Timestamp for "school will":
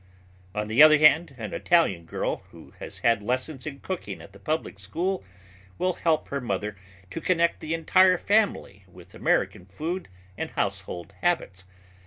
4.79-5.93